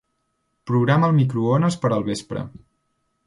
Programa 0.69 1.09
el 1.11 1.13
microones 1.17 1.77
per 1.83 1.93
al 1.99 2.05
vespre. 2.09 2.45